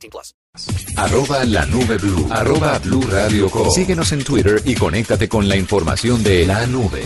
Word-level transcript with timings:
18 0.00 0.10
plus. 0.10 0.34
Arroba 0.96 1.44
la 1.44 1.64
nube 1.66 1.96
blue. 1.98 2.26
Arroba 2.30 2.78
blue 2.78 3.02
radio 3.10 3.48
com. 3.50 3.70
Síguenos 3.70 4.10
en 4.12 4.24
Twitter 4.24 4.60
y 4.64 4.74
conéctate 4.74 5.28
con 5.28 5.48
la 5.48 5.56
información 5.56 6.22
de 6.22 6.46
la 6.46 6.66
nube. 6.66 7.02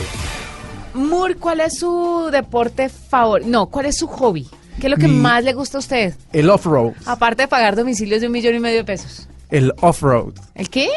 Moore, 0.95 1.35
¿cuál 1.37 1.61
es 1.61 1.79
su 1.79 2.29
deporte 2.31 2.89
favorito? 2.89 3.49
No, 3.51 3.67
¿cuál 3.67 3.87
es 3.87 3.97
su 3.99 4.07
hobby? 4.07 4.49
¿Qué 4.81 4.87
es 4.87 4.91
lo 4.91 4.97
que 4.97 5.09
Mi- 5.09 5.15
más 5.17 5.43
le 5.45 5.53
gusta 5.53 5.79
a 5.79 5.81
usted? 5.81 6.15
El 6.33 6.49
off-road. 6.51 6.93
Aparte 7.07 7.43
de 7.43 7.49
pagar 7.49 7.77
domicilios 7.77 8.21
de 8.21 8.27
un 8.29 8.33
millón 8.33 8.55
y 8.55 8.61
medio 8.61 8.79
de 8.79 8.85
pesos. 8.85 9.29
El 9.51 9.73
off-road. 9.81 10.35
¿El 10.55 10.69
qué? 10.71 10.89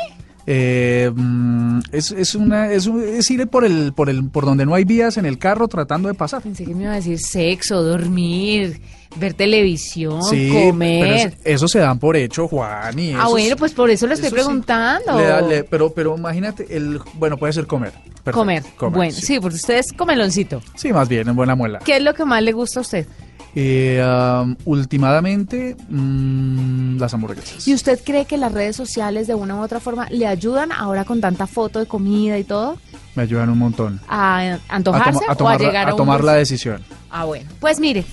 Eh, 0.50 1.12
mm, 1.14 1.80
es, 1.92 2.12
es 2.12 2.34
una 2.34 2.72
es, 2.72 2.88
un- 2.88 3.04
es 3.04 3.30
ir 3.30 3.46
por 3.48 3.66
el 3.66 3.92
por 3.94 4.10
el 4.10 4.30
por 4.30 4.46
donde 4.46 4.66
no 4.66 4.76
hay 4.76 4.86
vías 4.86 5.18
en 5.18 5.26
el 5.26 5.38
carro 5.38 5.68
tratando 5.68 6.08
de 6.08 6.14
pasar. 6.14 6.42
Pensé 6.42 6.64
que 6.64 6.73
me 6.73 6.84
iba 6.84 6.94
a 6.94 6.96
decir 6.96 7.20
sexo, 7.20 7.84
dormir, 7.84 8.80
ver 9.18 9.34
televisión, 9.34 10.23
Sí, 10.23 10.50
pero 10.54 10.70
comer. 10.70 11.28
es- 11.28 11.38
eso 11.44 11.68
se 11.68 11.80
dan 11.80 12.00
por 12.00 12.16
hecho, 12.16 12.48
Juan. 12.48 12.98
Y 12.98 13.12
ah, 13.12 13.28
bueno, 13.28 13.50
es- 13.50 13.56
pues 13.60 13.73
por 13.73 13.90
eso 13.90 14.08
le 14.08 14.14
estoy 14.14 14.30
sí. 14.30 14.36
preguntando. 14.36 15.18
Le 15.18 15.26
da- 15.26 15.42
le- 15.42 15.64
pero 15.66 15.90
pero 15.92 16.18
imagínate 16.18 16.66
el 16.78 17.02
bueno 17.16 17.36
puede 17.36 17.52
ser 17.52 17.68
comer. 17.68 17.92
Perfecto, 18.23 18.31
comer. 18.78 18.95
Bueno, 18.95 19.12
sí. 19.12 19.42
porque 19.42 19.56
usted 19.58 19.80
es 19.80 19.92
comeloncito. 19.92 20.62
Sí, 20.75 20.94
más 20.94 21.09
bien 21.09 21.28
en 21.28 21.36
buena 21.36 21.56
muela. 21.56 21.80
¿Qué 21.84 21.98
es 21.98 22.02
lo 22.03 22.14
que 22.14 22.23
más 22.23 22.42
le 22.42 22.53
gusta 22.53 22.80
a 22.80 22.84
usted? 22.84 23.06
Eh, 23.59 24.00
um, 24.05 24.55
últimamente 24.66 25.75
mm, 25.89 27.00
las 27.00 27.11
hamburguesas. 27.16 27.67
¿Y 27.67 27.73
usted 27.73 28.00
cree 28.05 28.25
que 28.25 28.38
las 28.38 28.52
redes 28.52 28.75
sociales 28.75 29.25
de 29.25 29.33
una 29.33 29.55
u 29.55 29.61
otra 29.63 29.80
forma 29.80 30.08
le 30.11 30.27
ayudan 30.27 30.72
ahora 30.72 31.05
con 31.05 31.22
tanta 31.22 31.47
foto 31.47 31.80
de 31.80 31.88
comida 31.88 32.38
y 32.38 32.44
todo 32.44 32.78
Me 33.16 33.23
ayudan 33.23 33.50
un 33.50 33.58
montón. 33.58 34.00
a 34.08 34.41
A, 34.52 34.59
antojarse 34.69 35.25
o 35.39 35.47
a 35.50 35.58
llegar 35.58 35.88
a, 35.88 35.89
a 35.89 35.94
un 35.94 35.97
tomar 35.97 36.23
la 36.23 36.33
decisión. 36.33 36.83
Ah, 37.09 37.25
bueno. 37.25 37.50
Pues 37.59 37.80
mire, 37.80 38.05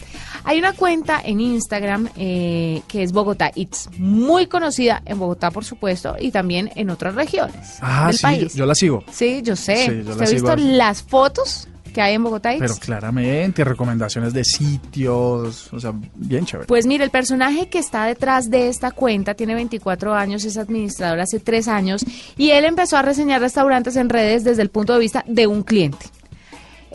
hay 0.44 0.58
una 0.58 0.72
cuenta 0.72 1.20
en 1.22 1.40
Instagram 1.42 2.08
eh, 2.16 2.80
que 2.88 3.02
es 3.02 3.12
Bogotá 3.12 3.50
Eats, 3.54 3.90
muy 3.98 4.46
conocida 4.46 5.02
en 5.04 5.18
Bogotá, 5.18 5.50
por 5.50 5.66
supuesto, 5.66 6.16
y 6.18 6.30
también 6.30 6.70
en 6.74 6.88
otras 6.88 7.14
regiones 7.16 7.78
Ah, 7.82 8.06
del 8.06 8.16
sí, 8.16 8.22
yo, 8.22 8.28
país. 8.28 8.54
yo 8.54 8.64
la 8.66 8.74
sigo. 8.74 9.04
Sí, 9.12 9.42
yo 9.44 9.56
sé. 9.56 9.76
Sí, 9.76 9.86
yo 9.98 10.04
la 10.04 10.10
¿Usted 10.12 10.22
ha 10.22 10.26
sigo. 10.26 10.56
visto 10.56 10.70
las 10.70 11.02
fotos 11.02 11.68
que 11.94 12.02
hay 12.02 12.14
en 12.14 12.22
Bogotá? 12.22 12.52
Pero 12.58 12.74
claramente, 12.76 13.64
recomendaciones 13.64 14.34
de 14.34 14.44
sitios, 14.44 15.72
o 15.72 15.80
sea, 15.80 15.94
bien 16.14 16.44
chévere. 16.44 16.66
Pues 16.66 16.84
mire, 16.86 17.04
el 17.04 17.10
personaje 17.10 17.68
que 17.68 17.78
está 17.78 18.04
detrás 18.04 18.50
de 18.50 18.68
esta 18.68 18.90
cuenta 18.90 19.34
tiene 19.34 19.54
24 19.54 20.12
años, 20.12 20.44
es 20.44 20.58
administrador 20.58 21.20
hace 21.20 21.40
3 21.40 21.68
años 21.68 22.04
y 22.36 22.50
él 22.50 22.66
empezó 22.66 22.98
a 22.98 23.02
reseñar 23.02 23.40
restaurantes 23.40 23.96
en 23.96 24.10
redes 24.10 24.44
desde 24.44 24.60
el 24.60 24.68
punto 24.68 24.92
de 24.92 24.98
vista 24.98 25.24
de 25.26 25.46
un 25.46 25.62
cliente. 25.62 26.04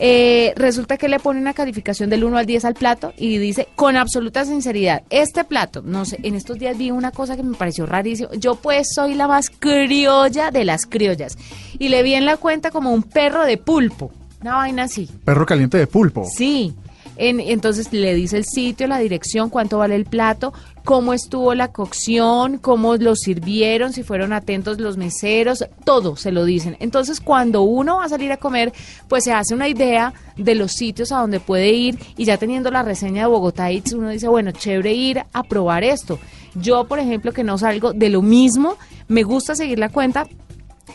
Eh, 0.02 0.54
resulta 0.56 0.96
que 0.96 1.08
le 1.08 1.20
pone 1.20 1.38
una 1.38 1.52
calificación 1.52 2.08
del 2.08 2.24
1 2.24 2.38
al 2.38 2.46
10 2.46 2.64
al 2.64 2.72
plato 2.72 3.12
y 3.18 3.36
dice 3.36 3.68
con 3.76 3.98
absoluta 3.98 4.46
sinceridad, 4.46 5.02
este 5.10 5.44
plato, 5.44 5.82
no 5.84 6.06
sé, 6.06 6.18
en 6.22 6.36
estos 6.36 6.58
días 6.58 6.78
vi 6.78 6.90
una 6.90 7.10
cosa 7.10 7.36
que 7.36 7.42
me 7.42 7.54
pareció 7.54 7.84
rarísimo, 7.84 8.30
yo 8.32 8.54
pues 8.54 8.94
soy 8.94 9.12
la 9.12 9.28
más 9.28 9.50
criolla 9.50 10.50
de 10.50 10.64
las 10.64 10.86
criollas 10.86 11.36
y 11.78 11.90
le 11.90 12.02
vi 12.02 12.14
en 12.14 12.24
la 12.24 12.38
cuenta 12.38 12.70
como 12.70 12.92
un 12.92 13.02
perro 13.02 13.44
de 13.44 13.58
pulpo, 13.58 14.10
una 14.40 14.56
vaina 14.56 14.84
así. 14.84 15.08
Perro 15.24 15.46
caliente 15.46 15.78
de 15.78 15.86
pulpo. 15.86 16.26
Sí. 16.36 16.74
En- 17.16 17.40
entonces 17.40 17.92
le 17.92 18.14
dice 18.14 18.38
el 18.38 18.46
sitio, 18.46 18.86
la 18.86 18.98
dirección, 18.98 19.50
cuánto 19.50 19.76
vale 19.76 19.94
el 19.94 20.06
plato, 20.06 20.54
cómo 20.86 21.12
estuvo 21.12 21.54
la 21.54 21.68
cocción, 21.68 22.56
cómo 22.56 22.96
lo 22.96 23.14
sirvieron, 23.14 23.92
si 23.92 24.02
fueron 24.02 24.32
atentos 24.32 24.80
los 24.80 24.96
meseros, 24.96 25.66
todo 25.84 26.16
se 26.16 26.32
lo 26.32 26.46
dicen. 26.46 26.78
Entonces 26.80 27.20
cuando 27.20 27.60
uno 27.60 27.96
va 27.98 28.06
a 28.06 28.08
salir 28.08 28.32
a 28.32 28.38
comer, 28.38 28.72
pues 29.06 29.24
se 29.24 29.32
hace 29.34 29.52
una 29.54 29.68
idea 29.68 30.14
de 30.38 30.54
los 30.54 30.72
sitios 30.72 31.12
a 31.12 31.18
donde 31.18 31.40
puede 31.40 31.70
ir 31.72 31.98
y 32.16 32.24
ya 32.24 32.38
teniendo 32.38 32.70
la 32.70 32.82
reseña 32.82 33.22
de 33.24 33.28
Bogotá 33.28 33.70
Eats, 33.70 33.92
uno 33.92 34.08
dice, 34.08 34.28
bueno, 34.28 34.52
chévere 34.52 34.94
ir 34.94 35.22
a 35.34 35.42
probar 35.42 35.84
esto. 35.84 36.18
Yo, 36.54 36.84
por 36.84 37.00
ejemplo, 37.00 37.32
que 37.32 37.44
no 37.44 37.58
salgo 37.58 37.92
de 37.92 38.08
lo 38.08 38.22
mismo, 38.22 38.76
me 39.08 39.24
gusta 39.24 39.54
seguir 39.54 39.78
la 39.78 39.90
cuenta 39.90 40.26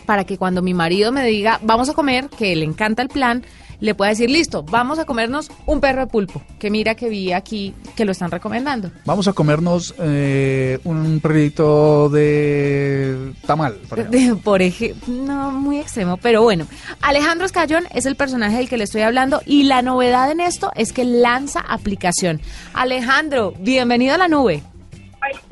para 0.05 0.23
que 0.23 0.37
cuando 0.37 0.61
mi 0.61 0.73
marido 0.73 1.11
me 1.11 1.25
diga 1.25 1.59
vamos 1.63 1.89
a 1.89 1.93
comer, 1.93 2.29
que 2.29 2.55
le 2.55 2.65
encanta 2.65 3.01
el 3.01 3.09
plan, 3.09 3.43
le 3.79 3.95
pueda 3.95 4.09
decir 4.09 4.29
listo, 4.29 4.63
vamos 4.63 4.99
a 4.99 5.05
comernos 5.05 5.49
un 5.65 5.79
perro 5.79 6.01
de 6.01 6.07
pulpo, 6.07 6.41
que 6.59 6.69
mira 6.69 6.95
que 6.95 7.09
vi 7.09 7.31
aquí 7.31 7.73
que 7.95 8.05
lo 8.05 8.11
están 8.11 8.31
recomendando. 8.31 8.91
Vamos 9.05 9.27
a 9.27 9.33
comernos 9.33 9.93
eh, 9.99 10.79
un 10.83 11.19
perrito 11.19 12.09
de 12.09 13.33
tamal. 13.45 13.75
por 13.89 13.99
ejemplo. 13.99 14.37
Por 14.43 14.61
ejemplo, 14.61 15.13
no 15.13 15.51
muy 15.51 15.79
extremo, 15.79 16.17
pero 16.17 16.41
bueno. 16.41 16.67
Alejandro 17.01 17.45
Escayón 17.45 17.85
es 17.93 18.05
el 18.05 18.15
personaje 18.15 18.57
del 18.57 18.69
que 18.69 18.77
le 18.77 18.83
estoy 18.85 19.01
hablando 19.01 19.41
y 19.45 19.63
la 19.63 19.81
novedad 19.81 20.31
en 20.31 20.39
esto 20.39 20.71
es 20.75 20.93
que 20.93 21.03
lanza 21.03 21.59
aplicación. 21.59 22.41
Alejandro, 22.73 23.53
bienvenido 23.59 24.15
a 24.15 24.17
la 24.17 24.27
nube. 24.27 24.63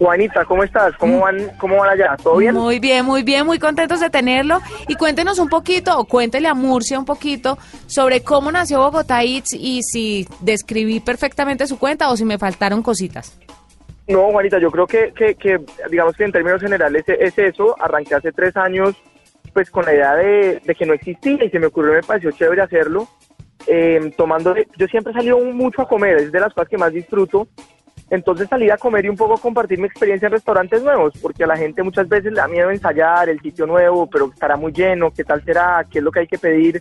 Juanita, 0.03 0.43
¿cómo 0.43 0.63
estás? 0.63 0.93
¿Cómo 0.97 1.21
van, 1.21 1.49
cómo 1.57 1.77
van 1.77 1.91
allá? 1.91 2.17
¿Todo 2.21 2.37
bien? 2.37 2.53
Muy 2.53 2.79
bien, 2.79 3.05
muy 3.05 3.23
bien, 3.23 3.45
muy 3.45 3.57
contentos 3.57 4.01
de 4.01 4.09
tenerlo. 4.09 4.59
Y 4.89 4.95
cuéntenos 4.95 5.39
un 5.39 5.47
poquito, 5.47 5.97
o 5.97 6.03
cuéntele 6.03 6.49
a 6.49 6.53
Murcia 6.53 6.99
un 6.99 7.05
poquito, 7.05 7.57
sobre 7.87 8.21
cómo 8.21 8.51
nació 8.51 8.79
Bogotá 8.79 9.23
Eats 9.23 9.53
y 9.53 9.81
si 9.81 10.27
describí 10.41 10.99
perfectamente 10.99 11.67
su 11.67 11.79
cuenta 11.79 12.09
o 12.09 12.17
si 12.17 12.25
me 12.25 12.37
faltaron 12.37 12.83
cositas. 12.83 13.39
No, 14.05 14.29
Juanita, 14.31 14.59
yo 14.59 14.69
creo 14.71 14.85
que, 14.85 15.13
que, 15.13 15.35
que, 15.35 15.61
digamos 15.89 16.17
que 16.17 16.25
en 16.25 16.33
términos 16.33 16.59
generales 16.59 17.05
es 17.07 17.37
eso. 17.37 17.73
Arranqué 17.79 18.15
hace 18.15 18.33
tres 18.33 18.57
años 18.57 18.95
pues 19.53 19.69
con 19.69 19.85
la 19.85 19.93
idea 19.93 20.15
de, 20.15 20.59
de 20.65 20.75
que 20.75 20.85
no 20.85 20.93
existía 20.93 21.45
y 21.45 21.49
se 21.49 21.59
me 21.59 21.67
ocurrió, 21.67 21.93
me 21.93 22.03
pareció 22.03 22.31
chévere 22.31 22.61
hacerlo. 22.61 23.07
Eh, 23.67 24.11
tomando, 24.17 24.53
yo 24.77 24.87
siempre 24.87 25.11
he 25.11 25.15
salido 25.15 25.39
mucho 25.39 25.83
a 25.83 25.87
comer, 25.87 26.17
es 26.17 26.31
de 26.33 26.39
las 26.41 26.53
cosas 26.53 26.67
que 26.67 26.77
más 26.77 26.91
disfruto. 26.91 27.47
Entonces 28.13 28.47
salir 28.47 28.71
a 28.71 28.77
comer 28.77 29.05
y 29.05 29.09
un 29.09 29.17
poco 29.17 29.39
compartir 29.39 29.79
mi 29.79 29.87
experiencia 29.87 30.27
en 30.27 30.33
restaurantes 30.33 30.83
nuevos, 30.83 31.13
porque 31.19 31.45
a 31.45 31.47
la 31.47 31.57
gente 31.57 31.81
muchas 31.81 32.07
veces 32.07 32.31
le 32.31 32.41
da 32.41 32.47
miedo 32.47 32.69
ensayar 32.69 33.27
el 33.27 33.39
sitio 33.39 33.65
nuevo, 33.65 34.05
pero 34.05 34.29
estará 34.31 34.55
muy 34.55 34.71
lleno, 34.71 35.09
qué 35.09 35.23
tal 35.23 35.43
será, 35.43 35.83
qué 35.89 35.97
es 35.97 36.03
lo 36.03 36.11
que 36.11 36.19
hay 36.19 36.27
que 36.27 36.37
pedir. 36.37 36.79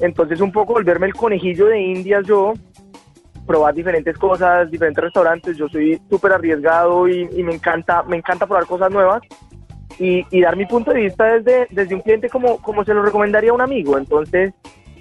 Entonces 0.00 0.40
un 0.40 0.50
poco 0.50 0.72
volverme 0.72 1.06
el 1.06 1.14
conejillo 1.14 1.66
de 1.66 1.80
indias 1.80 2.26
yo, 2.26 2.54
probar 3.46 3.72
diferentes 3.72 4.18
cosas, 4.18 4.68
diferentes 4.68 5.04
restaurantes. 5.04 5.56
Yo 5.56 5.68
soy 5.68 6.02
súper 6.10 6.32
arriesgado 6.32 7.06
y, 7.06 7.28
y 7.36 7.44
me 7.44 7.54
encanta, 7.54 8.02
me 8.02 8.16
encanta 8.16 8.44
probar 8.44 8.66
cosas 8.66 8.90
nuevas 8.90 9.22
y, 10.00 10.26
y 10.28 10.40
dar 10.40 10.56
mi 10.56 10.66
punto 10.66 10.90
de 10.92 11.02
vista 11.02 11.34
desde, 11.34 11.68
desde 11.70 11.94
un 11.94 12.00
cliente 12.00 12.28
como, 12.28 12.60
como 12.60 12.84
se 12.84 12.94
lo 12.94 13.02
recomendaría 13.04 13.52
a 13.52 13.54
un 13.54 13.60
amigo. 13.60 13.96
Entonces, 13.96 14.52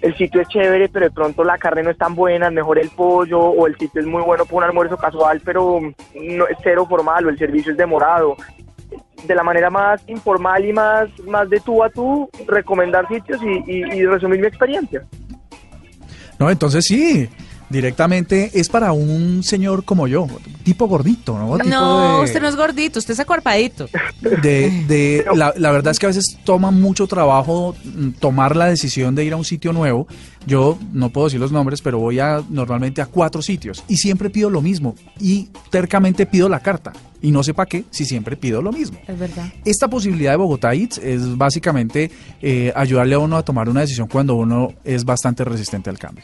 el 0.01 0.15
sitio 0.15 0.41
es 0.41 0.47
chévere, 0.47 0.89
pero 0.89 1.05
de 1.05 1.11
pronto 1.11 1.43
la 1.43 1.57
carne 1.57 1.83
no 1.83 1.89
es 1.89 1.97
tan 1.97 2.13
buena, 2.15 2.49
mejor 2.51 2.77
el 2.79 2.89
pollo, 2.89 3.39
o 3.39 3.67
el 3.67 3.75
sitio 3.77 4.01
es 4.01 4.07
muy 4.07 4.21
bueno 4.21 4.45
para 4.45 4.57
un 4.57 4.63
almuerzo 4.63 4.97
casual, 4.97 5.41
pero 5.43 5.79
no 6.15 6.47
es 6.47 6.57
cero 6.63 6.85
formal, 6.87 7.25
o 7.25 7.29
el 7.29 7.37
servicio 7.37 7.71
es 7.71 7.77
demorado. 7.77 8.35
De 9.25 9.33
la 9.35 9.43
manera 9.43 9.69
más 9.69 10.01
informal 10.07 10.63
y 10.63 10.71
más, 10.73 11.09
más 11.25 11.49
de 11.49 11.59
tú 11.59 11.83
a 11.83 11.89
tú, 11.89 12.29
recomendar 12.47 13.07
sitios 13.07 13.41
y, 13.43 13.71
y- 13.71 13.83
y 13.99 14.05
resumir 14.05 14.39
mi 14.39 14.47
experiencia. 14.47 15.01
No, 16.39 16.49
entonces 16.51 16.85
sí, 16.85 17.27
directamente 17.69 18.51
es 18.53 18.69
para 18.69 18.91
un 18.93 19.43
señor 19.43 19.83
como 19.85 20.07
yo, 20.07 20.27
tipo 20.63 20.87
gordito, 20.87 21.37
¿no? 21.37 21.57
Tipo 21.57 21.69
No, 21.69 22.17
de- 22.19 22.23
usted 22.25 22.41
no 22.41 22.47
es 22.47 22.55
gordito, 22.55 22.99
usted 22.99 23.13
es 23.13 23.19
acuerpadito. 23.19 23.89
de, 24.21 24.69
de- 24.87 25.25
la, 25.35 25.53
la 25.57 25.71
verdad 25.71 25.91
es 25.91 25.99
que 25.99 26.05
a 26.05 26.09
veces 26.09 26.37
toma 26.43 26.71
mucho 26.71 27.07
trabajo 27.07 27.75
mm, 27.83 28.11
tomar 28.19 28.55
la 28.55 28.65
decisión 28.67 29.15
de 29.15 29.25
ir 29.25 29.33
a 29.33 29.35
un 29.37 29.45
sitio 29.45 29.73
nuevo. 29.73 30.07
Yo 30.45 30.77
no 30.93 31.09
puedo 31.09 31.27
decir 31.27 31.41
los 31.41 31.51
nombres, 31.51 31.81
pero 31.81 31.99
voy 31.99 32.19
a 32.19 32.41
normalmente 32.49 33.01
a 33.01 33.05
cuatro 33.05 33.41
sitios 33.41 33.83
y 33.89 33.97
siempre 33.97 34.29
pido 34.29 34.49
lo 34.49 34.61
mismo 34.61 34.95
y 35.19 35.49
tercamente 35.69 36.25
pido 36.25 36.47
la 36.47 36.61
carta 36.61 36.93
y 37.21 37.31
no 37.31 37.43
sé 37.43 37.53
para 37.53 37.67
qué 37.67 37.83
si 37.91 38.05
siempre 38.05 38.37
pido 38.37 38.61
lo 38.61 38.71
mismo. 38.71 38.97
Es 39.07 39.19
verdad. 39.19 39.51
Esta 39.65 39.89
posibilidad 39.89 40.31
de 40.31 40.37
Bogotá 40.37 40.73
Eats 40.73 40.99
es 40.99 41.37
básicamente 41.37 42.11
eh, 42.41 42.71
ayudarle 42.77 43.15
a 43.15 43.19
uno 43.19 43.35
a 43.35 43.43
tomar 43.43 43.67
una 43.67 43.81
decisión 43.81 44.07
cuando 44.07 44.35
uno 44.35 44.73
es 44.85 45.03
bastante 45.03 45.43
resistente 45.43 45.89
al 45.89 45.99
cambio. 45.99 46.23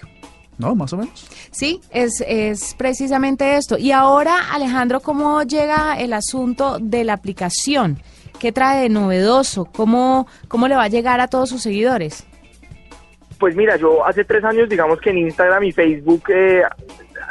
¿No? 0.58 0.76
Más 0.76 0.94
o 0.94 0.98
menos. 0.98 1.28
Sí, 1.52 1.82
es, 1.90 2.24
es 2.28 2.76
precisamente 2.76 3.58
esto. 3.58 3.78
Y 3.78 3.92
ahora, 3.92 4.54
Alejandro, 4.54 5.00
¿cómo 5.00 5.44
llega 5.44 6.00
el 6.00 6.14
asunto 6.14 6.78
de 6.80 7.04
la 7.04 7.14
aplicación? 7.14 8.00
¿Qué 8.40 8.52
trae 8.52 8.84
de 8.84 8.90
novedoso? 8.90 9.66
¿Cómo, 9.66 10.28
cómo 10.48 10.68
le 10.68 10.76
va 10.76 10.84
a 10.84 10.90
llegar 10.90 11.22
a 11.22 11.28
todos 11.28 11.50
sus 11.50 11.62
seguidores? 11.62 12.26
Pues 13.40 13.56
mira, 13.56 13.78
yo 13.78 14.06
hace 14.06 14.24
tres 14.24 14.44
años, 14.44 14.70
digamos 14.70 15.00
que 15.02 15.10
en 15.10 15.18
Instagram 15.18 15.64
y 15.64 15.72
Facebook, 15.72 16.24
eh, 16.30 16.62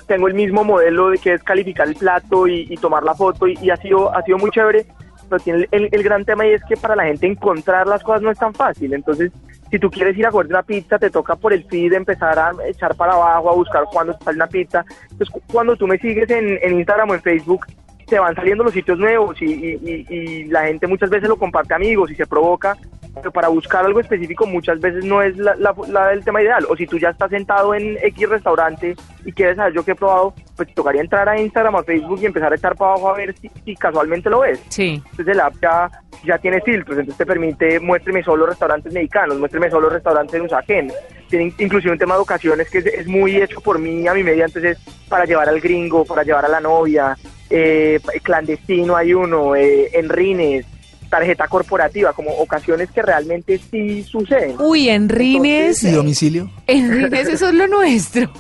tengo 0.07 0.29
el 0.29 0.35
mismo 0.35 0.65
modelo 0.65 1.11
de 1.11 1.19
que 1.19 1.35
es 1.35 1.43
calificar 1.43 1.89
el 1.89 1.95
plato 1.95 2.47
y, 2.47 2.67
y 2.69 2.77
tomar 2.77 3.03
la 3.03 3.15
foto 3.15 3.47
y, 3.47 3.59
y 3.63 3.71
ha 3.71 3.77
sido 3.77 4.15
ha 4.15 4.23
sido 4.23 4.39
muy 4.39 4.51
chévere 4.51 4.87
pero 5.29 5.43
tiene 5.43 5.67
el, 5.71 5.89
el 5.91 6.03
gran 6.03 6.25
tema 6.25 6.47
y 6.47 6.51
es 6.51 6.63
que 6.69 6.77
para 6.77 6.97
la 6.97 7.05
gente 7.05 7.27
encontrar 7.27 7.87
las 7.87 8.03
cosas 8.03 8.23
no 8.23 8.31
es 8.31 8.39
tan 8.39 8.53
fácil 8.53 8.93
entonces 8.93 9.33
si 9.73 9.79
tú 9.79 9.91
quieres 9.91 10.17
ir 10.19 10.27
a 10.27 10.31
comer 10.31 10.47
una 10.49 10.63
pizza 10.63 10.99
te 10.99 11.09
toca 11.11 11.35
por 11.35 11.53
el 11.53 11.65
feed 11.65 11.95
empezar 11.95 12.39
a 12.39 12.53
echar 12.69 12.95
para 12.95 13.15
abajo 13.15 13.51
a 13.51 13.55
buscar 13.55 13.85
cuándo 13.91 14.17
sale 14.23 14.37
una 14.37 14.47
pizza. 14.47 14.85
Entonces 15.11 15.31
cu- 15.31 15.41
cuando 15.51 15.75
tú 15.77 15.87
me 15.89 15.97
sigues 15.99 16.29
en, 16.31 16.59
en 16.63 16.75
Instagram 16.79 17.09
o 17.11 17.15
en 17.15 17.23
Facebook 17.23 17.67
te 18.07 18.19
van 18.19 18.35
saliendo 18.35 18.63
los 18.65 18.75
sitios 18.75 18.99
nuevos 18.99 19.41
y, 19.41 19.47
y- 19.47 19.81
y- 20.11 20.15
y 20.15 20.45
la 20.45 20.65
gente 20.67 20.87
muchas 20.87 21.09
veces 21.09 21.29
lo 21.29 21.37
comparte 21.37 21.73
amigos 21.73 22.11
y 22.11 22.15
se 22.15 22.27
provoca, 22.27 22.77
pero 23.15 23.31
para 23.31 23.49
buscar 23.49 23.85
algo 23.85 24.01
específico 24.01 24.47
muchas 24.47 24.81
veces 24.81 25.05
no 25.05 25.21
es 25.23 25.37
la, 25.37 25.55
la- 25.57 25.75
la- 25.89 26.13
el 26.13 26.25
tema 26.25 26.43
ideal. 26.43 26.65
O 26.69 26.77
si 26.77 26.87
tú 26.87 26.99
ya 26.99 27.11
estás 27.11 27.31
sentado 27.31 27.75
en 27.75 27.99
X 28.03 28.29
restaurante 28.29 28.97
y 29.25 29.33
quieres 29.33 29.57
saber 29.57 29.75
yo 29.75 29.85
qué 29.85 29.93
he 29.93 29.95
probado, 29.95 30.35
pues 30.57 30.69
te 30.69 30.75
tocaría 30.75 31.01
entrar 31.03 31.29
a 31.29 31.41
Instagram 31.41 31.75
o 31.75 31.79
a 31.79 31.85
Facebook 31.85 32.19
y 32.23 32.27
empezar 32.27 32.53
a 32.53 32.57
echar 32.57 32.75
para 32.77 32.93
abajo 32.93 33.09
a 33.11 33.17
ver 33.17 33.35
si, 33.39 33.49
si 33.65 33.77
casualmente 33.77 34.31
lo 34.31 34.41
ves. 34.41 34.61
Sí. 34.69 35.03
Entonces 35.11 35.29
el 35.29 35.41
app 35.41 35.55
ya, 35.61 35.91
ya 36.25 36.39
tiene 36.39 36.61
filtros, 36.63 36.99
entonces 36.99 37.19
te 37.19 37.27
permite 37.27 37.81
muéstreme 37.81 38.23
solo 38.23 38.47
restaurantes 38.47 38.93
mexicanos, 38.93 39.39
muéstreme 39.39 39.71
solo 39.71 39.89
restaurantes 39.91 40.35
en 40.35 40.43
Usaquén. 40.43 40.93
Tiene 41.29 41.47
in- 41.47 41.55
inclusive 41.59 41.93
un 41.93 41.99
tema 41.99 42.15
de 42.15 42.21
ocasiones 42.21 42.71
que 42.71 42.79
es, 42.79 42.87
es 42.87 43.07
muy 43.07 43.37
hecho 43.37 43.61
por 43.61 43.79
mí 43.79 44.07
a 44.09 44.15
mi 44.15 44.23
media, 44.23 44.45
entonces 44.47 44.79
para 45.09 45.25
llevar 45.27 45.49
al 45.49 45.61
gringo, 45.61 46.05
para 46.05 46.23
llevar 46.23 46.45
a 46.45 46.49
la 46.49 46.61
novia, 46.61 47.17
eh, 47.51 48.01
clandestino 48.23 48.97
hay 48.97 49.13
uno, 49.15 49.55
eh, 49.57 49.91
en 49.93 50.09
rines, 50.09 50.67
tarjeta 51.13 51.47
corporativa, 51.47 52.13
como 52.15 52.31
ocasiones 52.39 52.91
que 52.91 53.03
realmente 53.03 53.59
sí 53.59 54.03
suceden. 54.03 54.57
Uy, 54.59 54.89
en 54.89 55.09
Rines, 55.11 55.85
¿Y 55.85 55.91
domicilio? 55.93 56.51
en 56.67 56.91
Rines 56.91 57.29
eso 57.29 57.49
es 57.51 57.55
lo 57.55 57.67
nuestro. 57.69 58.33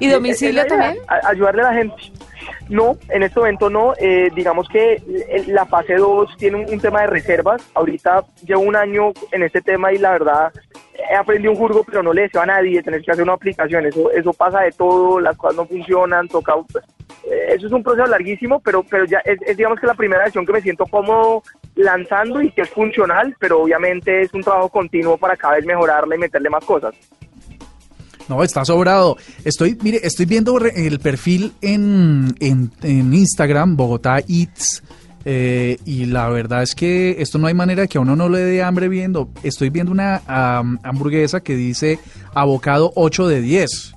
¿Y 0.00 0.06
Es- 0.06 0.12
domicilio 0.12 0.52
idea, 0.64 0.66
también? 0.66 0.96
ayudarle 1.22 1.62
a 1.62 1.64
la 1.66 1.74
gente. 1.74 1.94
No, 2.68 2.96
en 3.10 3.22
este 3.22 3.38
momento 3.38 3.70
no. 3.70 3.94
Eh, 3.98 4.28
digamos 4.34 4.68
que 4.68 5.00
la 5.46 5.64
fase 5.66 5.94
2 5.94 6.36
tiene 6.36 6.64
un, 6.64 6.72
un 6.74 6.80
tema 6.80 7.02
de 7.02 7.06
reservas. 7.06 7.62
Ahorita 7.74 8.24
llevo 8.44 8.62
un 8.62 8.74
año 8.74 9.12
en 9.30 9.44
este 9.44 9.60
tema 9.60 9.92
y 9.92 9.98
la 9.98 10.10
verdad 10.12 10.52
he 11.10 11.14
aprendido 11.14 11.52
un 11.52 11.58
jurgo, 11.58 11.84
pero 11.84 12.02
no 12.02 12.12
le 12.12 12.22
deseo 12.22 12.40
a 12.42 12.46
nadie 12.46 12.82
tener 12.82 13.02
que 13.02 13.10
hacer 13.12 13.22
una 13.22 13.34
aplicación. 13.34 13.86
Eso, 13.86 14.10
eso 14.10 14.32
pasa 14.32 14.60
de 14.62 14.72
todo, 14.72 15.20
las 15.20 15.36
cosas 15.36 15.56
no 15.56 15.66
funcionan, 15.66 16.26
toca... 16.28 16.54
eh, 17.30 17.54
Eso 17.54 17.66
es 17.66 17.72
un 17.72 17.82
proceso 17.82 18.06
larguísimo, 18.06 18.60
pero, 18.60 18.82
pero 18.82 19.04
ya 19.04 19.18
es, 19.24 19.56
digamos 19.56 19.80
que 19.80 19.86
la 19.86 19.94
primera 19.94 20.22
versión 20.22 20.46
que 20.46 20.52
me 20.52 20.60
siento 20.60 20.86
cómodo 20.86 21.42
lanzando 21.74 22.42
y 22.42 22.50
que 22.50 22.62
es 22.62 22.70
funcional, 22.70 23.34
pero 23.38 23.62
obviamente 23.62 24.22
es 24.22 24.32
un 24.34 24.42
trabajo 24.42 24.68
continuo 24.68 25.16
para 25.16 25.36
cada 25.36 25.54
vez 25.54 25.64
mejorarla 25.64 26.14
y 26.14 26.18
meterle 26.18 26.50
más 26.50 26.64
cosas. 26.64 26.94
No, 28.28 28.42
está 28.42 28.64
sobrado. 28.64 29.16
Estoy, 29.44 29.76
mire, 29.82 30.00
estoy 30.02 30.26
viendo 30.26 30.56
el 30.58 31.00
perfil 31.00 31.52
en, 31.60 32.34
en, 32.40 32.70
en 32.82 33.12
Instagram, 33.12 33.76
Bogotá 33.76 34.18
Eats, 34.20 34.82
eh, 35.24 35.78
y 35.84 36.06
la 36.06 36.28
verdad 36.28 36.62
es 36.62 36.74
que 36.74 37.16
esto 37.20 37.38
no 37.38 37.46
hay 37.46 37.54
manera 37.54 37.86
que 37.86 37.98
a 37.98 38.00
uno 38.00 38.16
no 38.16 38.28
le 38.28 38.40
dé 38.40 38.62
hambre 38.62 38.88
viendo. 38.88 39.28
Estoy 39.42 39.70
viendo 39.70 39.92
una 39.92 40.22
am, 40.26 40.78
hamburguesa 40.82 41.40
que 41.40 41.54
dice 41.54 41.98
abocado 42.34 42.92
8 42.96 43.28
de 43.28 43.40
10. 43.40 43.94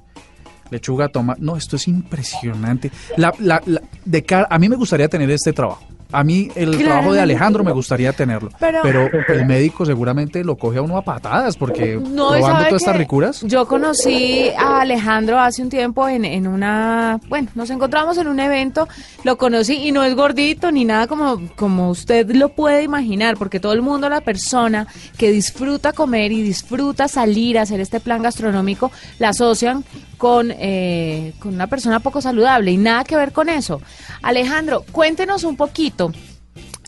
Lechuga, 0.71 1.07
toma. 1.09 1.35
No, 1.39 1.55
esto 1.57 1.75
es 1.75 1.87
impresionante. 1.87 2.91
La, 3.17 3.33
la, 3.39 3.61
la- 3.65 3.81
de 4.03 4.23
cara, 4.23 4.47
a 4.49 4.57
mí 4.59 4.69
me 4.69 4.75
gustaría 4.75 5.07
tener 5.07 5.29
este 5.31 5.53
trabajo. 5.53 5.83
A 6.11 6.23
mí 6.23 6.49
el 6.55 6.77
trabajo 6.77 7.13
de. 7.13 7.19
Alejandro 7.19 7.63
me 7.63 7.71
gustaría 7.71 8.13
tenerlo. 8.13 8.49
Pero- 8.59 8.81
Pero, 8.83 9.09
el 9.29 9.45
médico 9.47 9.85
seguramente 9.85 10.43
lo 10.43 10.55
coge 10.55 10.77
a 10.77 10.81
uno 10.83 10.97
a 10.97 11.01
patadas 11.01 11.57
porque 11.57 11.95
No, 11.95 12.29
probando 12.29 12.65
todas 12.67 12.81
estas 12.83 12.95
ricuras. 12.95 13.41
Yo 13.41 13.67
conocí 13.67 14.49
a 14.57 14.81
Alejandro 14.81 15.39
hace 15.39 15.63
un 15.63 15.69
tiempo 15.69 16.07
en, 16.07 16.23
en 16.23 16.45
una, 16.47 17.19
bueno, 17.27 17.49
nos 17.55 17.69
encontramos 17.71 18.17
en 18.19 18.27
un 18.27 18.39
evento, 18.39 18.87
lo 19.23 19.37
conocí 19.37 19.73
y 19.87 19.91
no 19.91 20.03
es 20.03 20.15
gordito 20.15 20.71
ni 20.71 20.85
nada 20.85 21.07
como, 21.07 21.41
como 21.55 21.89
usted 21.89 22.29
lo 22.33 22.49
puede 22.49 22.83
imaginar, 22.83 23.35
porque 23.35 23.59
todo 23.59 23.73
el 23.73 23.81
mundo, 23.81 24.07
la 24.07 24.21
persona 24.21 24.87
que 25.17 25.31
disfruta 25.31 25.91
comer 25.91 26.31
y 26.31 26.43
disfruta 26.43 27.07
salir 27.07 27.57
a 27.57 27.63
hacer 27.63 27.79
este 27.81 27.99
plan 27.99 28.21
gastronómico, 28.21 28.91
la 29.17 29.29
asocian 29.29 29.83
con, 30.17 30.51
eh, 30.51 31.33
con 31.39 31.53
una 31.53 31.67
persona 31.67 31.99
poco 31.99 32.21
saludable 32.21 32.71
y 32.71 32.77
nada 32.77 33.03
que 33.03 33.15
ver 33.15 33.31
con 33.31 33.49
eso. 33.49 33.81
Alejandro, 34.21 34.83
cuéntenos 34.91 35.43
un 35.43 35.55
poquito 35.55 36.11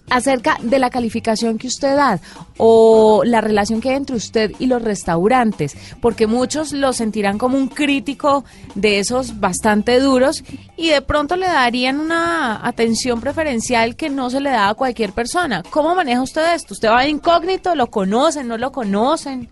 acerca 0.10 0.58
de 0.62 0.80
la 0.80 0.90
calificación 0.90 1.58
que 1.58 1.68
usted 1.68 1.96
da 1.96 2.20
o 2.58 3.24
la 3.26 3.42
relación 3.42 3.82
que 3.82 3.90
hay 3.90 3.96
entre 3.96 4.16
usted 4.16 4.52
y 4.60 4.68
los 4.68 4.82
restaurantes, 4.82 5.76
porque 6.02 6.28
muchos 6.28 6.72
lo 6.72 6.94
sentirán 6.94 7.38
como 7.38 7.58
un 7.58 7.68
crítico 7.68 8.46
de 8.76 9.00
esos 9.00 9.40
bastante 9.40 10.00
duros 10.00 10.44
y 10.76 10.90
de 10.90 11.02
pronto 11.02 11.36
le 11.36 11.48
darían 11.48 12.00
una 12.00 12.66
atención 12.66 13.20
preferencial 13.20 13.96
que 13.96 14.10
no 14.10 14.30
se 14.30 14.40
le 14.40 14.50
da 14.50 14.70
a 14.70 14.74
cualquier 14.76 15.12
persona. 15.12 15.64
¿Cómo 15.70 15.94
maneja 15.96 16.22
usted 16.22 16.54
esto? 16.56 16.74
¿Usted 16.74 16.90
va 16.90 17.04
de 17.04 17.10
incógnito? 17.10 17.76
¿Lo 17.76 17.88
conocen? 17.88 18.48
¿No 18.48 18.58
lo 18.58 18.72
conocen? 18.72 19.50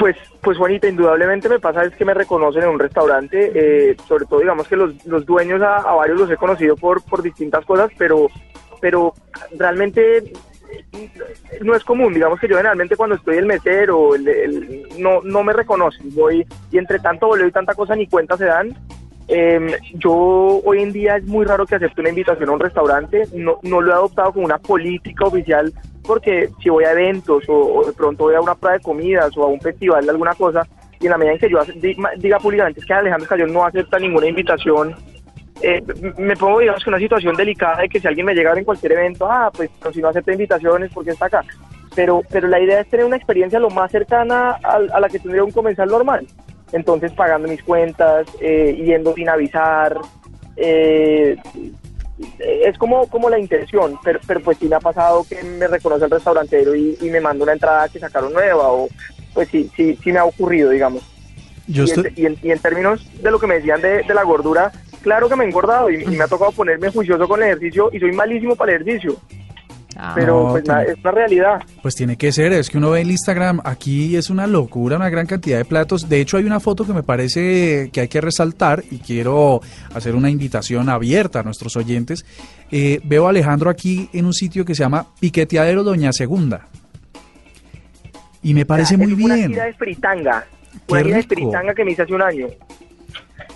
Pues, 0.00 0.16
pues 0.40 0.56
Juanita, 0.56 0.88
indudablemente 0.88 1.46
me 1.50 1.60
pasa 1.60 1.84
es 1.84 1.94
que 1.94 2.06
me 2.06 2.14
reconocen 2.14 2.62
en 2.62 2.70
un 2.70 2.78
restaurante, 2.78 3.52
eh, 3.54 3.96
sobre 4.08 4.24
todo 4.24 4.40
digamos 4.40 4.66
que 4.66 4.74
los, 4.74 5.04
los 5.06 5.26
dueños 5.26 5.60
a, 5.60 5.80
varios 5.94 6.18
los 6.18 6.30
he 6.30 6.38
conocido 6.38 6.74
por, 6.74 7.02
por 7.02 7.22
distintas 7.22 7.66
cosas, 7.66 7.90
pero, 7.98 8.28
pero 8.80 9.12
realmente 9.58 10.32
no 11.60 11.74
es 11.74 11.84
común, 11.84 12.14
digamos 12.14 12.40
que 12.40 12.48
yo 12.48 12.56
generalmente 12.56 12.96
cuando 12.96 13.16
estoy 13.16 13.36
el 13.36 13.44
mesero, 13.44 14.14
el, 14.14 14.26
el- 14.26 14.86
no, 14.98 15.20
no 15.22 15.44
me 15.44 15.52
reconocen, 15.52 16.10
y 16.72 16.78
entre 16.78 16.98
tanto 16.98 17.26
boleo 17.26 17.46
y 17.48 17.52
tanta 17.52 17.74
cosa 17.74 17.94
ni 17.94 18.06
cuenta 18.06 18.38
se 18.38 18.46
dan. 18.46 18.74
Eh, 19.28 19.76
yo 19.94 20.12
hoy 20.64 20.80
en 20.82 20.92
día 20.92 21.16
es 21.18 21.24
muy 21.26 21.44
raro 21.44 21.66
que 21.66 21.76
acepte 21.76 22.00
una 22.00 22.10
invitación 22.10 22.48
a 22.48 22.52
un 22.52 22.60
restaurante, 22.60 23.24
no, 23.34 23.58
no 23.62 23.80
lo 23.82 23.90
he 23.90 23.94
adoptado 23.94 24.32
como 24.32 24.46
una 24.46 24.58
política 24.58 25.26
oficial 25.26 25.72
porque 26.10 26.50
si 26.60 26.68
voy 26.68 26.82
a 26.82 26.90
eventos 26.90 27.48
o, 27.48 27.54
o 27.54 27.86
de 27.86 27.92
pronto 27.92 28.24
voy 28.24 28.34
a 28.34 28.40
una 28.40 28.56
prueba 28.56 28.78
de 28.78 28.82
comidas 28.82 29.30
o 29.36 29.44
a 29.44 29.46
un 29.46 29.60
festival 29.60 30.04
de 30.04 30.10
alguna 30.10 30.34
cosa 30.34 30.66
y 30.98 31.06
en 31.06 31.12
la 31.12 31.18
medida 31.18 31.34
en 31.34 31.38
que 31.38 31.48
yo 31.48 31.60
diga 32.16 32.40
públicamente 32.40 32.80
es 32.80 32.86
que 32.86 32.92
Alejandro 32.92 33.26
Escayón 33.26 33.52
no 33.52 33.64
acepta 33.64 33.96
ninguna 33.96 34.26
invitación, 34.26 34.96
eh, 35.62 35.80
me 36.18 36.34
pongo 36.34 36.58
digamos 36.58 36.82
que 36.82 36.90
una 36.90 36.98
situación 36.98 37.36
delicada 37.36 37.82
de 37.82 37.88
que 37.88 38.00
si 38.00 38.08
alguien 38.08 38.26
me 38.26 38.34
llega 38.34 38.52
en 38.58 38.64
cualquier 38.64 38.90
evento, 38.90 39.30
ah, 39.30 39.52
pues 39.56 39.70
pero 39.78 39.92
si 39.92 40.02
no 40.02 40.08
acepta 40.08 40.32
invitaciones, 40.32 40.90
porque 40.92 41.10
está 41.10 41.26
acá? 41.26 41.44
Pero, 41.94 42.22
pero 42.28 42.48
la 42.48 42.58
idea 42.58 42.80
es 42.80 42.90
tener 42.90 43.06
una 43.06 43.14
experiencia 43.16 43.60
lo 43.60 43.70
más 43.70 43.92
cercana 43.92 44.58
a, 44.64 44.80
a 44.92 44.98
la 44.98 45.08
que 45.08 45.20
tendría 45.20 45.44
un 45.44 45.52
comensal 45.52 45.88
normal. 45.88 46.26
Entonces, 46.72 47.12
pagando 47.12 47.46
mis 47.46 47.62
cuentas, 47.62 48.26
eh, 48.40 48.74
yendo 48.84 49.14
sin 49.14 49.28
avisar, 49.28 49.96
eh, 50.56 51.36
es 52.38 52.76
como, 52.78 53.06
como 53.08 53.30
la 53.30 53.38
intención, 53.38 53.98
pero, 54.04 54.20
pero 54.26 54.40
pues 54.40 54.58
sí 54.58 54.68
me 54.68 54.76
ha 54.76 54.80
pasado 54.80 55.24
que 55.28 55.42
me 55.42 55.66
reconoce 55.66 56.04
el 56.04 56.10
restaurantero 56.10 56.74
y, 56.74 56.96
y 57.00 57.10
me 57.10 57.20
manda 57.20 57.44
una 57.44 57.52
entrada 57.52 57.88
que 57.88 57.98
sacaron 57.98 58.32
nueva, 58.32 58.68
o 58.72 58.88
pues 59.32 59.48
sí, 59.48 59.70
sí, 59.76 59.98
sí 60.02 60.12
me 60.12 60.18
ha 60.18 60.24
ocurrido, 60.24 60.70
digamos. 60.70 61.02
Yo 61.66 61.84
y, 61.84 61.90
en, 61.90 62.12
y 62.16 62.26
en- 62.26 62.38
y 62.42 62.50
en 62.50 62.58
términos 62.58 63.06
de 63.22 63.30
lo 63.30 63.38
que 63.38 63.46
me 63.46 63.54
decían 63.56 63.80
de, 63.80 64.02
de 64.02 64.14
la 64.14 64.24
gordura, 64.24 64.72
claro 65.02 65.28
que 65.28 65.36
me 65.36 65.44
he 65.44 65.48
engordado 65.48 65.90
y, 65.90 66.02
y 66.02 66.06
me 66.16 66.24
ha 66.24 66.28
tocado 66.28 66.52
ponerme 66.52 66.90
juicioso 66.90 67.26
con 67.28 67.40
el 67.42 67.48
ejercicio 67.48 67.90
y 67.92 68.00
soy 68.00 68.12
malísimo 68.12 68.56
para 68.56 68.72
el 68.74 68.82
ejercicio, 68.82 69.16
Ah, 70.02 70.12
pero 70.14 70.44
No, 70.44 70.50
pues 70.52 70.64
tiene- 70.64 70.82
es 70.84 70.96
una 71.02 71.10
realidad. 71.10 71.62
Pues 71.82 71.94
tiene 71.94 72.16
que 72.16 72.32
ser, 72.32 72.52
es 72.54 72.70
que 72.70 72.78
uno 72.78 72.90
ve 72.90 73.02
el 73.02 73.10
Instagram, 73.10 73.60
aquí 73.64 74.16
es 74.16 74.30
una 74.30 74.46
locura, 74.46 74.96
una 74.96 75.10
gran 75.10 75.26
cantidad 75.26 75.58
de 75.58 75.64
platos. 75.66 76.08
De 76.08 76.20
hecho, 76.20 76.38
hay 76.38 76.44
una 76.44 76.58
foto 76.58 76.86
que 76.86 76.92
me 76.94 77.02
parece 77.02 77.90
que 77.92 78.00
hay 78.00 78.08
que 78.08 78.20
resaltar 78.22 78.82
y 78.90 78.98
quiero 78.98 79.60
hacer 79.94 80.14
una 80.14 80.30
invitación 80.30 80.88
abierta 80.88 81.40
a 81.40 81.42
nuestros 81.42 81.76
oyentes. 81.76 82.24
Eh, 82.70 83.00
veo 83.04 83.26
a 83.26 83.30
Alejandro 83.30 83.68
aquí 83.68 84.08
en 84.14 84.24
un 84.24 84.32
sitio 84.32 84.64
que 84.64 84.74
se 84.74 84.82
llama 84.82 85.06
Piqueteadero 85.20 85.84
Doña 85.84 86.12
Segunda. 86.14 86.66
Y 88.42 88.54
me 88.54 88.64
parece 88.64 88.94
Es 88.94 89.00
muy 89.00 89.12
Una 89.12 89.34
bien. 89.34 89.48
gira 89.50 89.64
de 89.66 89.74
fritanga, 89.74 90.46
Qué 90.86 90.92
una 90.94 91.02
gira 91.02 91.16
de 91.16 91.22
rico. 91.22 91.34
fritanga 91.34 91.74
que 91.74 91.84
me 91.84 91.92
hice 91.92 92.02
hace 92.02 92.14
un 92.14 92.22
año. 92.22 92.46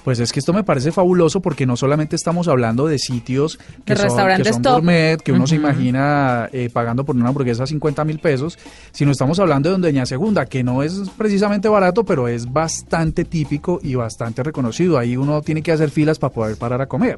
Pues 0.05 0.21
es 0.21 0.33
que 0.33 0.41
esto 0.41 0.53
me 0.53 0.63
parece 0.65 0.93
fabuloso 0.93 1.41
porque 1.41 1.65
no 1.65 1.77
solamente 1.77 2.15
estamos 2.15 2.47
hablando 2.47 2.87
de 2.87 2.99
sitios 2.99 3.57
que 3.87 3.95
De 3.95 4.09
son, 4.09 4.37
que 4.37 4.45
son 4.53 4.63
gourmet, 4.63 5.17
que 5.23 5.33
uno 5.33 5.47
se 5.47 5.57
imagina 5.57 6.51
eh, 6.53 6.69
pagando 6.71 7.07
por 7.07 7.17
una 7.17 7.29
hamburguesa 7.29 7.67
50 7.67 8.05
mil 8.05 8.19
pesos, 8.19 8.59
sino 8.93 9.11
estamos 9.13 9.39
hablando 9.41 9.71
de 9.73 9.79
Doña 9.79 10.05
Segunda, 10.05 10.45
que 10.45 10.63
no 10.63 10.83
es 10.83 11.09
precisamente 11.17 11.69
barato, 11.71 12.05
pero 12.05 12.29
es 12.29 12.53
bastante 12.53 13.25
típico 13.25 13.81
y 13.83 13.95
bastante 13.95 14.43
reconocido. 14.43 14.99
Ahí 14.99 15.17
uno 15.17 15.41
tiene 15.41 15.63
que 15.63 15.73
hacer 15.73 15.89
filas 15.91 16.19
para 16.19 16.35
poder 16.35 16.59
parar 16.59 16.83
a 16.83 16.87
comer. 16.87 17.17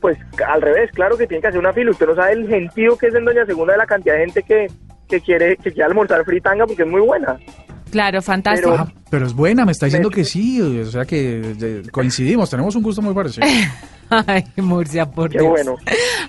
Pues 0.00 0.18
al 0.46 0.62
revés, 0.62 0.90
claro 0.92 1.16
que 1.18 1.26
tiene 1.26 1.42
que 1.42 1.48
hacer 1.48 1.60
una 1.60 1.72
fila. 1.72 1.90
Usted 1.90 2.06
no 2.06 2.14
sabe 2.14 2.32
el 2.32 2.48
gentío 2.48 2.96
que 2.96 3.08
es 3.08 3.14
en 3.14 3.24
Doña 3.26 3.44
Segunda 3.44 3.72
de 3.74 3.78
la 3.78 3.86
cantidad 3.86 4.14
de 4.14 4.20
gente 4.20 4.42
que, 4.42 4.66
que 5.08 5.20
quiere 5.20 5.56
que 5.56 5.70
quiere 5.72 5.84
almorzar 5.84 6.24
fritanga 6.24 6.66
porque 6.66 6.82
es 6.82 6.88
muy 6.88 7.00
buena. 7.02 7.38
claro, 7.90 8.22
fantástico. 8.22 8.70
Pero- 8.72 8.92
pero 9.16 9.26
es 9.28 9.32
buena, 9.32 9.64
me 9.64 9.72
está 9.72 9.86
diciendo 9.86 10.10
que 10.10 10.26
sí, 10.26 10.60
o 10.60 10.90
sea 10.90 11.06
que 11.06 11.82
coincidimos, 11.90 12.50
tenemos 12.50 12.76
un 12.76 12.82
gusto 12.82 13.00
muy 13.00 13.14
parecido. 13.14 13.46
Ay, 14.10 14.44
Murcia, 14.58 15.10
por 15.10 15.30
Qué 15.30 15.38
Dios. 15.38 15.50
bueno. 15.50 15.76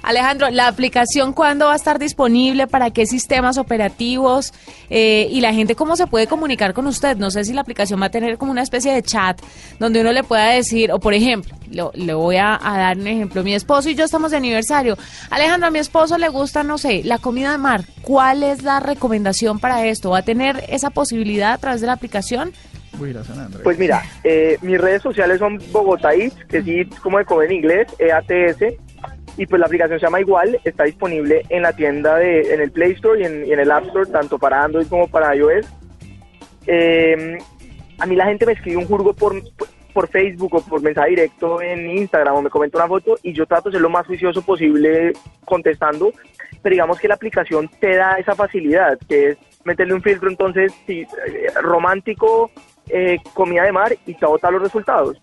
Alejandro, 0.03 0.49
¿la 0.49 0.67
aplicación 0.69 1.33
cuándo 1.33 1.65
va 1.65 1.73
a 1.73 1.75
estar 1.75 1.99
disponible? 1.99 2.65
¿Para 2.65 2.91
qué 2.91 3.05
sistemas 3.05 3.57
operativos? 3.57 4.53
Eh, 4.89 5.27
y 5.29 5.41
la 5.41 5.53
gente, 5.53 5.75
¿cómo 5.75 5.97
se 5.97 6.07
puede 6.07 6.27
comunicar 6.27 6.73
con 6.73 6.87
usted? 6.87 7.17
No 7.17 7.29
sé 7.29 7.43
si 7.43 7.51
la 7.51 7.59
aplicación 7.61 8.01
va 8.01 8.05
a 8.05 8.09
tener 8.09 8.37
como 8.37 8.51
una 8.53 8.63
especie 8.63 8.93
de 8.93 9.03
chat 9.03 9.39
donde 9.79 9.99
uno 9.99 10.13
le 10.13 10.23
pueda 10.23 10.47
decir, 10.51 10.91
o 10.93 10.99
por 10.99 11.13
ejemplo, 11.13 11.55
lo- 11.69 11.91
le 11.93 12.13
voy 12.13 12.37
a, 12.37 12.55
a 12.55 12.77
dar 12.79 12.97
un 12.97 13.05
ejemplo. 13.07 13.43
Mi 13.43 13.53
esposo 13.53 13.89
y 13.89 13.95
yo 13.95 14.05
estamos 14.05 14.31
de 14.31 14.37
aniversario. 14.37 14.97
Alejandro, 15.29 15.67
a 15.67 15.71
mi 15.71 15.79
esposo 15.79 16.17
le 16.17 16.29
gusta, 16.29 16.63
no 16.63 16.77
sé, 16.77 17.01
la 17.03 17.17
comida 17.19 17.51
de 17.51 17.57
mar. 17.57 17.83
¿Cuál 18.01 18.43
es 18.43 18.63
la 18.63 18.79
recomendación 18.79 19.59
para 19.59 19.85
esto? 19.85 20.11
¿Va 20.11 20.19
a 20.19 20.23
tener 20.23 20.63
esa 20.69 20.89
posibilidad 20.89 21.51
a 21.51 21.57
través 21.57 21.81
de 21.81 21.87
la 21.87 21.93
aplicación? 21.93 22.53
Pues 23.63 23.77
mira, 23.77 24.03
eh, 24.23 24.57
mis 24.61 24.79
redes 24.79 25.01
sociales 25.01 25.39
son 25.39 25.59
Bogotá 25.71 26.13
Eats, 26.13 26.45
que 26.45 26.61
sí, 26.61 26.85
como 27.01 27.17
de 27.17 27.25
comer 27.25 27.51
en 27.51 27.57
inglés, 27.57 27.87
EATS, 27.99 28.75
y 29.37 29.45
pues 29.45 29.59
la 29.59 29.67
aplicación 29.67 29.99
se 29.99 30.05
llama 30.05 30.19
igual, 30.19 30.59
está 30.63 30.83
disponible 30.83 31.43
en 31.49 31.61
la 31.61 31.73
tienda 31.73 32.17
de, 32.17 32.53
en 32.53 32.61
el 32.61 32.71
Play 32.71 32.93
Store 32.93 33.19
y 33.21 33.25
en, 33.25 33.45
y 33.45 33.53
en 33.53 33.59
el 33.59 33.71
App 33.71 33.85
Store, 33.85 34.09
tanto 34.09 34.39
para 34.39 34.63
Android 34.63 34.87
como 34.87 35.07
para 35.07 35.35
iOS. 35.35 35.67
Eh, 36.65 37.37
a 37.99 38.05
mí 38.05 38.15
la 38.15 38.25
gente 38.25 38.45
me 38.45 38.53
escribe 38.53 38.77
un 38.77 38.87
jurgo 38.87 39.13
por, 39.13 39.35
por 39.93 40.07
Facebook 40.09 40.55
o 40.55 40.61
por 40.61 40.81
mensaje 40.81 41.11
directo 41.11 41.61
en 41.61 41.89
Instagram 41.89 42.35
o 42.35 42.41
me 42.41 42.49
comenta 42.49 42.77
una 42.77 42.87
foto 42.87 43.17
y 43.23 43.33
yo 43.33 43.45
trato 43.45 43.69
de 43.69 43.73
ser 43.73 43.81
lo 43.81 43.89
más 43.89 44.05
juicioso 44.05 44.41
posible 44.41 45.13
contestando, 45.45 46.11
pero 46.61 46.73
digamos 46.73 46.99
que 46.99 47.07
la 47.07 47.15
aplicación 47.15 47.69
te 47.79 47.95
da 47.95 48.15
esa 48.15 48.35
facilidad, 48.35 48.97
que 49.07 49.29
es 49.29 49.37
meterle 49.63 49.93
un 49.93 50.01
filtro 50.01 50.29
entonces 50.29 50.73
sí, 50.85 51.01
eh, 51.01 51.47
romántico, 51.61 52.51
eh, 52.89 53.17
comida 53.33 53.63
de 53.63 53.71
mar 53.71 53.95
y 54.05 54.13
te 54.13 54.25
botar 54.25 54.51
los 54.51 54.61
resultados. 54.61 55.17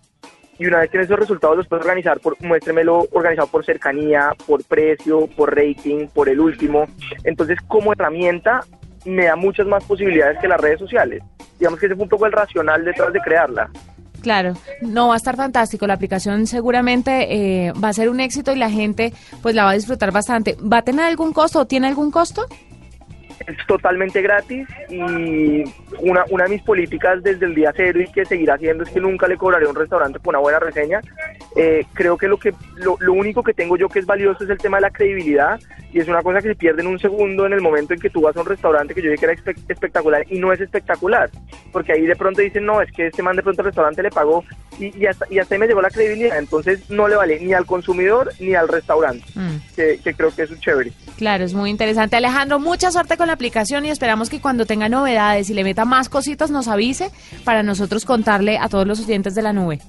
Y 0.57 0.67
una 0.67 0.79
vez 0.79 0.89
que 0.89 1.01
esos 1.01 1.19
resultados 1.19 1.57
los 1.57 1.67
puedes 1.67 1.83
organizar, 1.83 2.19
por, 2.19 2.41
muéstremelo 2.41 3.07
organizado 3.11 3.47
por 3.47 3.65
cercanía, 3.65 4.33
por 4.47 4.63
precio, 4.63 5.27
por 5.35 5.53
rating, 5.53 6.07
por 6.07 6.29
el 6.29 6.39
último. 6.39 6.85
Entonces, 7.23 7.59
como 7.67 7.91
herramienta, 7.91 8.61
me 9.05 9.25
da 9.25 9.35
muchas 9.35 9.67
más 9.67 9.83
posibilidades 9.83 10.39
que 10.39 10.47
las 10.47 10.59
redes 10.59 10.79
sociales. 10.79 11.21
Digamos 11.59 11.79
que 11.79 11.87
ese 11.87 11.95
fue 11.95 12.03
un 12.03 12.09
poco 12.09 12.25
el 12.25 12.31
racional 12.31 12.85
detrás 12.85 13.11
de 13.11 13.19
crearla. 13.19 13.69
Claro, 14.21 14.53
no 14.81 15.09
va 15.09 15.13
a 15.13 15.17
estar 15.17 15.35
fantástico. 15.35 15.85
La 15.85 15.93
aplicación 15.93 16.47
seguramente 16.47 17.67
eh, 17.67 17.73
va 17.73 17.89
a 17.89 17.93
ser 17.93 18.09
un 18.09 18.19
éxito 18.19 18.51
y 18.53 18.55
la 18.55 18.71
gente 18.71 19.13
pues 19.43 19.53
la 19.53 19.65
va 19.65 19.69
a 19.69 19.75
disfrutar 19.75 20.11
bastante. 20.11 20.57
¿Va 20.61 20.79
a 20.79 20.81
tener 20.81 21.05
algún 21.05 21.31
costo 21.31 21.59
o 21.59 21.67
tiene 21.67 21.85
algún 21.85 22.09
costo? 22.09 22.47
Es 23.47 23.57
totalmente 23.67 24.21
gratis 24.21 24.67
y 24.89 25.63
una, 25.99 26.23
una 26.29 26.43
de 26.45 26.49
mis 26.49 26.61
políticas 26.63 27.21
desde 27.23 27.45
el 27.45 27.55
día 27.55 27.71
cero 27.75 27.99
y 28.01 28.11
que 28.11 28.25
seguirá 28.25 28.55
haciendo 28.55 28.83
es 28.83 28.89
que 28.89 28.99
nunca 28.99 29.27
le 29.27 29.37
cobraré 29.37 29.65
a 29.65 29.69
un 29.69 29.75
restaurante 29.75 30.19
por 30.19 30.33
una 30.33 30.39
buena 30.39 30.59
reseña. 30.59 31.01
Eh, 31.55 31.85
creo 31.93 32.17
que 32.17 32.27
lo 32.27 32.37
que 32.37 32.53
lo, 32.75 32.97
lo 32.99 33.13
único 33.13 33.43
que 33.43 33.53
tengo 33.53 33.77
yo 33.77 33.87
que 33.89 33.99
es 33.99 34.05
valioso 34.05 34.43
es 34.43 34.49
el 34.49 34.57
tema 34.57 34.77
de 34.77 34.81
la 34.81 34.89
credibilidad 34.91 35.59
y 35.93 35.99
es 35.99 36.07
una 36.07 36.21
cosa 36.21 36.41
que 36.41 36.49
se 36.49 36.55
pierde 36.55 36.81
en 36.81 36.87
un 36.87 36.99
segundo 36.99 37.45
en 37.45 37.53
el 37.53 37.61
momento 37.61 37.93
en 37.93 37.99
que 37.99 38.09
tú 38.09 38.21
vas 38.21 38.35
a 38.35 38.41
un 38.41 38.47
restaurante 38.47 38.93
que 38.93 39.01
yo 39.01 39.11
dije 39.11 39.25
que 39.25 39.31
era 39.31 39.41
espe- 39.41 39.63
espectacular 39.69 40.25
y 40.29 40.39
no 40.39 40.51
es 40.51 40.59
espectacular, 40.59 41.29
porque 41.71 41.93
ahí 41.93 42.05
de 42.05 42.15
pronto 42.17 42.41
dicen, 42.41 42.65
no, 42.65 42.81
es 42.81 42.91
que 42.91 43.07
este 43.07 43.23
man 43.23 43.35
de 43.37 43.43
pronto 43.43 43.61
al 43.61 43.67
restaurante 43.67 44.03
le 44.03 44.09
pagó 44.09 44.43
y, 44.77 44.97
y 45.01 45.05
hasta, 45.05 45.25
y 45.29 45.39
hasta 45.39 45.55
ahí 45.55 45.59
me 45.59 45.67
llegó 45.67 45.81
la 45.81 45.89
credibilidad, 45.89 46.37
entonces 46.37 46.89
no 46.89 47.07
le 47.07 47.15
vale 47.15 47.39
ni 47.39 47.53
al 47.53 47.65
consumidor 47.65 48.31
ni 48.39 48.55
al 48.55 48.67
restaurante, 48.67 49.23
Mm, 49.35 49.55
que, 49.75 49.99
que 50.03 50.13
creo 50.13 50.35
que 50.35 50.43
es 50.43 50.51
un 50.51 50.59
chévere. 50.59 50.91
Claro, 51.17 51.43
es 51.43 51.53
muy 51.53 51.69
interesante. 51.69 52.15
Alejandro, 52.15 52.59
mucha 52.59 52.91
suerte 52.91 53.17
con 53.17 53.27
la 53.27 53.33
aplicación 53.33 53.85
y 53.85 53.89
esperamos 53.89 54.29
que 54.29 54.41
cuando 54.41 54.65
tenga 54.65 54.89
novedades 54.89 55.49
y 55.49 55.53
le 55.53 55.63
meta 55.63 55.85
más 55.85 56.09
cositas 56.09 56.51
nos 56.51 56.67
avise 56.67 57.09
para 57.43 57.63
nosotros 57.63 58.05
contarle 58.05 58.57
a 58.57 58.69
todos 58.69 58.87
los 58.87 58.99
oyentes 58.99 59.35
de 59.35 59.41
la 59.41 59.53
nube. 59.53 59.79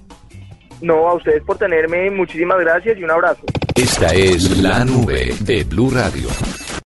No, 0.81 1.09
a 1.09 1.15
ustedes 1.15 1.43
por 1.43 1.57
tenerme, 1.57 2.11
muchísimas 2.11 2.59
gracias 2.61 2.99
y 2.99 3.05
un 3.05 3.11
abrazo. 3.11 3.43
Esta 3.75 4.09
es 4.09 4.59
la 4.59 4.85
nube 4.85 5.35
de 5.41 5.65
Blue 5.65 5.91
Radio. 5.91 6.29